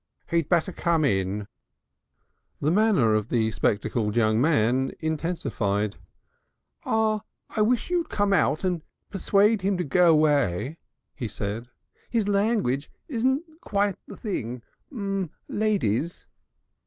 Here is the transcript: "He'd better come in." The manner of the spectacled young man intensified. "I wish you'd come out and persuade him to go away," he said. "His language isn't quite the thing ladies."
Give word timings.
"He'd 0.31 0.49
better 0.49 0.71
come 0.71 1.05
in." 1.05 1.47
The 2.59 2.71
manner 2.71 3.13
of 3.13 3.29
the 3.29 3.51
spectacled 3.51 4.15
young 4.15 4.41
man 4.41 4.93
intensified. 4.99 5.97
"I 6.83 7.21
wish 7.57 7.91
you'd 7.91 8.09
come 8.09 8.33
out 8.33 8.63
and 8.63 8.81
persuade 9.11 9.61
him 9.61 9.77
to 9.77 9.83
go 9.83 10.09
away," 10.11 10.79
he 11.13 11.27
said. 11.27 11.69
"His 12.09 12.27
language 12.27 12.89
isn't 13.09 13.43
quite 13.61 13.99
the 14.07 14.17
thing 14.17 14.63
ladies." 15.47 16.25